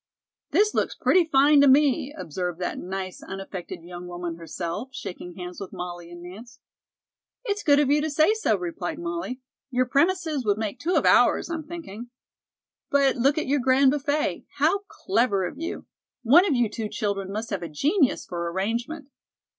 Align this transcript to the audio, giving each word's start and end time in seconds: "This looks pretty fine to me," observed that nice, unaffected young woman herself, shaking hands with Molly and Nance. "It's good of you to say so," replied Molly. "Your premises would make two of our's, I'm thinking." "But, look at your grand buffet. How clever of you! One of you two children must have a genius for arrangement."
"This 0.49 0.73
looks 0.73 0.95
pretty 0.95 1.25
fine 1.25 1.61
to 1.61 1.67
me," 1.67 2.11
observed 2.17 2.59
that 2.59 2.79
nice, 2.79 3.21
unaffected 3.21 3.83
young 3.83 4.07
woman 4.07 4.35
herself, 4.37 4.89
shaking 4.95 5.35
hands 5.35 5.59
with 5.61 5.71
Molly 5.71 6.09
and 6.09 6.23
Nance. 6.23 6.57
"It's 7.45 7.61
good 7.61 7.77
of 7.79 7.91
you 7.91 8.01
to 8.01 8.09
say 8.09 8.33
so," 8.33 8.57
replied 8.57 8.97
Molly. 8.97 9.41
"Your 9.69 9.85
premises 9.85 10.43
would 10.43 10.57
make 10.57 10.79
two 10.79 10.95
of 10.95 11.05
our's, 11.05 11.51
I'm 11.51 11.67
thinking." 11.67 12.09
"But, 12.89 13.15
look 13.15 13.37
at 13.37 13.45
your 13.45 13.59
grand 13.59 13.91
buffet. 13.91 14.47
How 14.55 14.79
clever 14.87 15.45
of 15.47 15.59
you! 15.59 15.85
One 16.23 16.47
of 16.47 16.55
you 16.55 16.67
two 16.67 16.89
children 16.89 17.31
must 17.31 17.51
have 17.51 17.61
a 17.61 17.69
genius 17.69 18.25
for 18.25 18.51
arrangement." 18.51 19.09